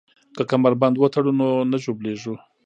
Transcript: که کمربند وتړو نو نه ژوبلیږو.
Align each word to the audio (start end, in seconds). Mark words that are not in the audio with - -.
که 0.35 0.41
کمربند 0.49 0.95
وتړو 0.97 1.31
نو 1.39 1.47
نه 1.71 1.77
ژوبلیږو. 1.83 2.35